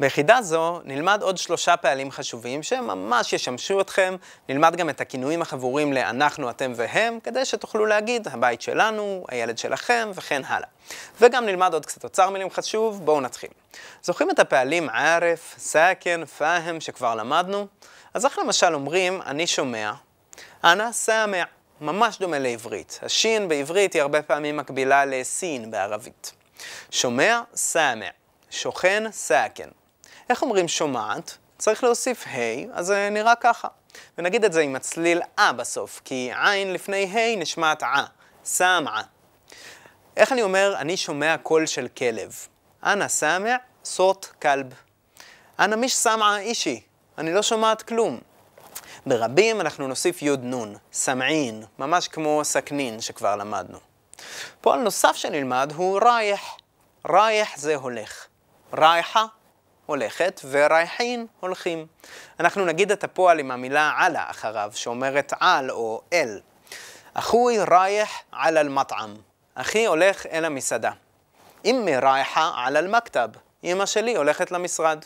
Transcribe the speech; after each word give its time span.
ביחידה 0.00 0.42
זו 0.42 0.80
נלמד 0.84 1.22
עוד 1.22 1.38
שלושה 1.38 1.76
פעלים 1.76 2.10
חשובים 2.10 2.62
שממש 2.62 3.32
ישמשו 3.32 3.80
אתכם, 3.80 4.16
נלמד 4.48 4.76
גם 4.76 4.90
את 4.90 5.00
הכינויים 5.00 5.42
החבורים 5.42 5.92
לאנחנו, 5.92 6.50
אתם 6.50 6.72
והם, 6.76 7.18
כדי 7.20 7.44
שתוכלו 7.44 7.86
להגיד 7.86 8.28
הבית 8.28 8.62
שלנו, 8.62 9.24
הילד 9.28 9.58
שלכם 9.58 10.10
וכן 10.14 10.42
הלאה. 10.46 10.68
וגם 11.20 11.46
נלמד 11.46 11.74
עוד 11.74 11.86
קצת 11.86 12.04
אוצר 12.04 12.30
מילים 12.30 12.50
חשוב, 12.50 13.04
בואו 13.04 13.20
נתחיל. 13.20 13.50
זוכרים 14.02 14.30
את 14.30 14.38
הפעלים 14.38 14.88
ערף, 14.88 15.54
סאקן, 15.58 16.24
פאהם 16.24 16.80
שכבר 16.80 17.14
למדנו? 17.14 17.66
אז 18.14 18.24
איך 18.24 18.38
למשל 18.38 18.74
אומרים 18.74 19.22
אני 19.22 19.46
שומע? 19.46 19.92
אנא 20.64 20.92
סאמע, 20.92 21.42
ממש 21.80 22.18
דומה 22.18 22.38
לעברית. 22.38 23.00
השין 23.02 23.48
בעברית 23.48 23.92
היא 23.92 24.02
הרבה 24.02 24.22
פעמים 24.22 24.56
מקבילה 24.56 25.04
לסין 25.04 25.70
בערבית. 25.70 26.32
שומע, 26.90 27.40
سامع. 27.54 28.08
שוכן, 28.50 29.04
ساكن. 29.10 29.68
איך 30.30 30.42
אומרים 30.42 30.68
שומעת? 30.68 31.36
צריך 31.58 31.84
להוסיף 31.84 32.26
ה', 32.26 32.38
אז 32.72 32.86
זה 32.86 33.08
נראה 33.10 33.34
ככה. 33.34 33.68
ונגיד 34.18 34.44
את 34.44 34.52
זה 34.52 34.60
עם 34.60 34.76
הצליל 34.76 35.20
אה 35.38 35.52
בסוף, 35.52 36.00
כי 36.04 36.30
עין 36.42 36.72
לפני 36.72 37.04
ה' 37.04 37.36
נשמעת 37.36 37.82
אה, 37.82 38.04
سامعة. 38.44 39.02
איך 40.16 40.32
אני 40.32 40.42
אומר, 40.42 40.74
אני 40.78 40.96
שומע 40.96 41.36
קול 41.42 41.66
של 41.66 41.88
כלב? 41.88 42.32
أنا 42.84 43.08
سامع 43.08 43.56
صوت 43.84 44.26
كلب. 44.42 44.66
أنا 45.58 45.76
مش 45.76 45.96
سامعة 45.96 46.38
إشي, 46.38 46.80
אני 47.18 47.34
לא 47.34 47.42
שומעת 47.42 47.82
כלום. 47.82 48.20
ברבים 49.06 49.60
אנחנו 49.60 49.88
נוסיף 49.88 50.22
יוד 50.22 50.40
נון, 50.42 50.74
سامعين, 50.92 51.64
ממש 51.78 52.08
כמו 52.08 52.40
ساكنين 52.44 53.00
שכבר 53.00 53.36
למדנו. 53.36 53.78
פועל 54.60 54.80
נוסף 54.80 55.16
שנלמד 55.16 55.72
הוא 55.76 56.00
רייח. 56.04 56.56
רייח 57.08 57.56
זה 57.56 57.74
הולך. 57.74 58.26
רייחה 58.72 59.24
הולכת 59.86 60.40
ורייחין 60.50 61.26
הולכים. 61.40 61.86
אנחנו 62.40 62.64
נגיד 62.64 62.92
את 62.92 63.04
הפועל 63.04 63.38
עם 63.38 63.50
המילה 63.50 63.92
עלה 63.96 64.30
אחריו, 64.30 64.70
שאומרת 64.74 65.32
על 65.40 65.70
או 65.70 66.00
אל. 66.12 66.40
אחוי 67.14 67.58
רייח 67.70 68.10
על 68.32 68.58
אל-מטעם. 68.58 69.16
אחי 69.54 69.86
הולך 69.86 70.26
אל 70.26 70.44
המסעדה. 70.44 70.90
אמי 71.66 71.96
רייחה 71.96 72.52
על 72.56 72.76
אל-מכתב. 72.76 73.28
אמא 73.64 73.86
שלי 73.86 74.16
הולכת 74.16 74.50
למשרד. 74.50 75.04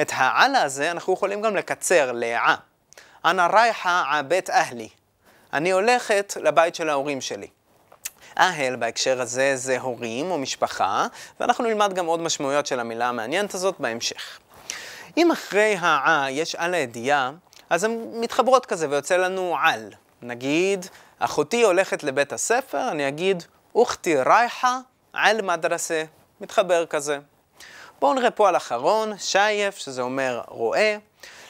את 0.00 0.12
העלה 0.14 0.62
הזה 0.62 0.90
אנחנו 0.90 1.12
יכולים 1.12 1.42
גם 1.42 1.56
לקצר 1.56 2.12
לעה. 2.12 2.56
אנא 3.24 3.48
רייחה 3.52 4.04
עבית 4.12 4.50
אהלי. 4.50 4.88
אני 5.52 5.70
הולכת 5.70 6.32
לבית 6.42 6.74
של 6.74 6.88
ההורים 6.88 7.20
שלי. 7.20 7.48
אהל 8.38 8.76
בהקשר 8.76 9.20
הזה 9.20 9.56
זה 9.56 9.80
הורים 9.80 10.30
או 10.30 10.38
משפחה, 10.38 11.06
ואנחנו 11.40 11.64
נלמד 11.64 11.92
גם 11.92 12.06
עוד 12.06 12.20
משמעויות 12.20 12.66
של 12.66 12.80
המילה 12.80 13.08
המעניינת 13.08 13.54
הזאת 13.54 13.74
בהמשך. 13.78 14.38
אם 15.16 15.30
אחרי 15.30 15.76
העה 15.80 16.30
יש 16.30 16.54
על 16.54 16.74
הידיעה, 16.74 17.30
אז 17.70 17.84
הן 17.84 17.98
מתחברות 18.12 18.66
כזה 18.66 18.90
ויוצא 18.90 19.16
לנו 19.16 19.56
על. 19.62 19.92
נגיד, 20.22 20.86
אחותי 21.18 21.62
הולכת 21.62 22.02
לבית 22.04 22.32
הספר, 22.32 22.88
אני 22.88 23.08
אגיד, 23.08 23.42
אוכתי 23.74 24.16
רייחה 24.16 24.78
על 25.12 25.42
מדרסה. 25.42 26.04
מתחבר 26.40 26.86
כזה. 26.86 27.18
בואו 28.00 28.14
נראה 28.14 28.30
פה 28.30 28.48
על 28.48 28.56
אחרון, 28.56 29.18
שייף, 29.18 29.76
שזה 29.76 30.02
אומר 30.02 30.42
רואה. 30.48 30.96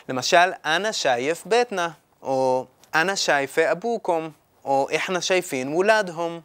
למשל, 0.08 0.53
אנא 0.64 0.92
שייף 0.92 1.42
בטנה, 1.47 1.88
או 2.22 2.66
אנא 2.94 3.16
שייפה 3.16 3.72
אבוקום, 3.72 4.30
או 4.64 4.86
איחנה 4.91 5.20
שייפין 5.20 5.75
וולדהום. 5.75 6.41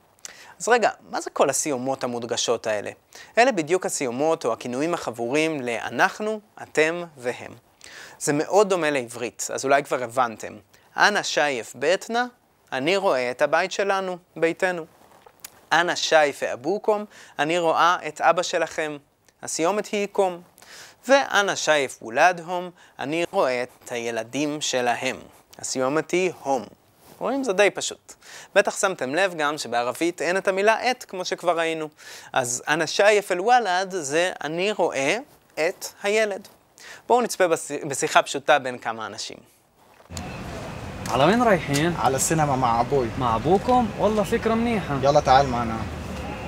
אז 0.60 0.68
רגע, 0.68 0.90
מה 1.10 1.22
זה 1.22 1.30
כל 1.30 1.50
הסיומות 1.50 2.04
המודגשות 2.04 2.68
האלה? 2.68 2.92
אלה 3.38 3.52
בדיוק 3.52 3.86
הסיומות 3.86 4.46
או 4.46 4.54
הכינויים 4.54 4.94
החבורים 4.94 5.62
לאנחנו, 5.62 6.40
אתם 6.62 7.04
והם. 7.18 7.54
זה 8.20 8.34
מאוד 8.34 8.70
דומה 8.70 8.90
לעברית, 8.90 9.48
אז 9.54 9.66
אולי 9.66 9.84
כבר 9.84 10.04
הבנתם. 10.04 10.58
אנא 10.98 11.24
שייף 11.24 11.74
בטנה, 11.80 12.26
אני 12.72 12.98
רואה 12.98 13.32
את 13.32 13.42
הבית 13.42 13.72
שלנו, 13.72 14.18
ביתנו. 14.36 14.86
אנא 15.72 15.96
שייף 15.96 16.44
אבוקום, 16.44 17.06
אני 17.40 17.60
רואה 17.60 17.98
את 18.08 18.22
אבא 18.22 18.44
שלכם. 18.44 18.98
הסיומת 19.42 19.86
היא 19.86 20.08
קום. 20.08 20.42
ואנא 21.08 21.56
שייף 21.56 21.98
וולדהום, 22.02 22.70
אני 23.00 23.26
רואה 23.32 23.64
את 23.64 23.92
הילדים 23.92 24.62
שלהם. 24.62 25.18
הסיומת 25.60 26.12
היא 26.12 26.32
הום. 26.44 26.66
רואים? 27.19 27.45
זה 27.45 27.53
די 27.53 27.71
פשוט. 27.71 28.15
בטח 28.55 28.79
שמתם 28.81 29.15
לב 29.15 29.35
גם 29.35 29.59
שבערבית 29.59 30.23
אין 30.23 30.37
את 30.37 30.49
המילה 30.49 30.91
את, 30.91 31.05
כמו 31.05 31.25
שכבר 31.25 31.59
ראינו. 31.59 31.89
אז 32.33 32.63
אנא 32.69 32.87
שייף 32.87 33.33
אל 33.33 33.41
וולד 33.41 33.91
זה 33.91 34.33
אני 34.45 34.73
רואה 34.73 35.17
את 35.55 35.87
הילד. 36.03 36.49
בואו 37.09 37.21
נצפה 37.21 37.45
בשיחה 37.89 38.23
פשוטה 38.23 38.59
בין 38.59 38.79
כמה 38.79 39.07
אנשים. 39.07 39.37
على 41.11 41.25
وين 41.25 41.43
رايحين؟ 41.43 41.97
على 41.97 42.17
السينما 42.17 42.57
مع 42.57 42.81
ابوي 42.81 43.09
مع 43.19 43.37
ابوكم؟ 43.37 43.87
والله 43.99 44.23
فكرة 44.23 44.55
منيحة 44.55 44.99
يلا 45.03 45.21
تعال 45.21 45.49
معنا 45.49 45.79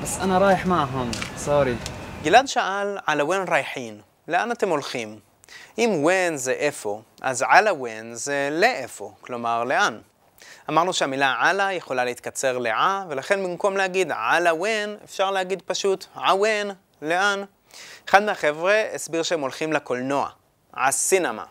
بس 0.02 0.19
انا 0.20 0.38
رايح 0.38 0.66
معهم 0.66 1.10
سوري 1.36 1.76
גלעד 2.22 2.47
שאל 2.47 2.98
על 3.06 3.20
הוון 3.20 3.48
רייחין, 3.48 4.00
לאן 4.28 4.52
אתם 4.52 4.69
הולכים? 4.69 5.19
אם 5.78 6.04
ון 6.04 6.36
זה 6.36 6.52
איפה, 6.52 7.02
אז 7.22 7.44
על 7.48 7.69
הוון 7.69 8.14
זה 8.14 8.48
לאיפה, 8.52 9.12
כלומר 9.20 9.64
לאן. 9.64 9.98
אמרנו 10.69 10.94
שהמילה 10.94 11.35
עלה 11.39 11.73
יכולה 11.73 12.05
להתקצר 12.05 12.57
לעה, 12.57 13.05
ולכן 13.09 13.44
במקום 13.44 13.77
להגיד 13.77 14.11
עלה 14.16 14.53
ון, 14.53 14.97
אפשר 15.03 15.31
להגיד 15.31 15.61
פשוט 15.66 16.05
עוון, 16.16 16.72
לאן. 17.01 17.44
אחד 18.09 18.23
מהחבר'ה 18.23 18.83
הסביר 18.94 19.23
שהם 19.23 19.41
הולכים 19.41 19.73
לקולנוע, 19.73 20.29
עסינמה. 20.73 21.45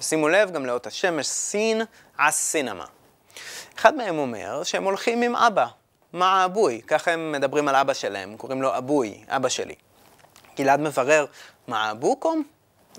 ושימו 0.00 0.28
לב 0.28 0.50
גם 0.50 0.66
לאות 0.66 0.86
השמש 0.86 1.26
סין, 1.26 1.82
עסינמה. 2.18 2.84
אחד 3.78 3.94
מהם 3.94 4.18
אומר 4.18 4.62
שהם 4.62 4.84
הולכים 4.84 5.22
עם 5.22 5.36
אבא, 5.36 5.66
מה 6.12 6.44
אבוי, 6.44 6.80
ככה 6.86 7.10
הם 7.10 7.32
מדברים 7.32 7.68
על 7.68 7.74
אבא 7.76 7.94
שלהם, 7.94 8.36
קוראים 8.36 8.62
לו 8.62 8.78
אבוי, 8.78 9.24
אבא 9.28 9.48
שלי. 9.48 9.74
גלעד 10.56 10.80
מברר, 10.80 11.26
מה 11.68 11.90
אבוקום? 11.90 12.42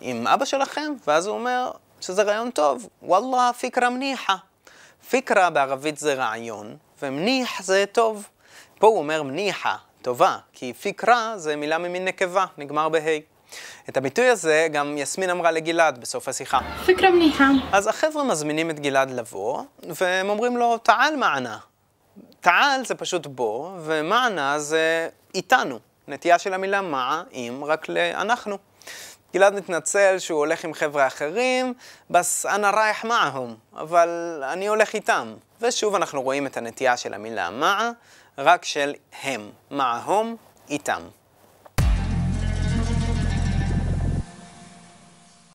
עם 0.02 0.28
אבא 0.28 0.46
שלכם? 0.46 0.94
ואז 1.08 1.28
הוא 1.28 1.36
אומר 1.36 1.72
שזה 2.02 2.24
רעיון 2.24 2.52
טוב, 2.52 2.90
וואלה 3.02 3.52
פיקרה 3.60 3.90
מניחה. 3.90 4.36
פיקרא 5.10 5.50
בערבית 5.50 5.98
זה 5.98 6.14
רעיון, 6.14 6.78
ומניח 7.02 7.62
זה 7.62 7.86
טוב. 7.92 8.28
פה 8.80 8.88
הוא 8.88 8.98
אומר 8.98 9.24
מניחה, 9.24 9.76
טובה, 10.02 10.38
כי 10.54 10.74
פיקרא 10.74 11.38
זה 11.38 11.56
מילה 11.56 11.78
ממין 11.78 12.06
נקבה, 12.06 12.46
נגמר 12.58 12.90
בה'. 12.90 13.18
את 13.90 13.98
הביטוי 13.98 14.30
הזה 14.30 14.68
גם 14.72 14.98
יסמין 14.98 15.30
אמרה 15.30 15.52
לגלעד 15.52 16.02
בסוף 16.02 16.28
השיחה. 16.28 16.60
פיקרא 16.86 17.10
מניחה. 17.10 17.48
אז 17.72 17.88
החבר'ה 17.88 18.24
מזמינים 18.24 18.70
את 18.70 18.80
גלעד 18.80 19.12
לבוא, 19.12 19.64
והם 19.84 20.30
אומרים 20.30 20.58
לו, 20.58 20.78
תעל 20.78 21.16
מענה. 21.16 21.58
תעל 22.42 22.86
זה 22.86 22.96
פשוט 22.96 23.28
בו, 23.28 23.76
ומענה 23.80 24.60
זה 24.60 25.10
איתנו. 25.36 25.80
נטייה 26.08 26.40
של 26.40 26.54
המילה 26.54 26.82
מה, 26.82 27.24
אם, 27.34 27.64
רק 27.66 27.90
לאנחנו. 27.90 28.58
גלעד 29.34 29.56
מתנצל 29.56 30.20
שהוא 30.20 30.40
הולך 30.40 30.66
עם 30.66 30.74
חבר'ה 30.74 31.08
אחרים, 31.08 31.74
בס 32.10 32.46
אנא 32.46 32.68
רייח 32.68 33.06
מעהם, 33.06 33.56
אבל 33.76 34.44
אני 34.44 34.68
הולך 34.68 34.94
איתם. 34.94 35.34
ושוב 35.62 35.96
אנחנו 35.96 36.22
רואים 36.22 36.48
את 36.48 36.58
הנטייה 36.58 36.98
של 36.98 37.14
המילה 37.14 37.50
מה, 37.50 37.92
רק 38.38 38.66
של 38.66 38.94
הם, 39.24 39.50
מעהם, 39.72 40.36
איתם. 40.70 41.02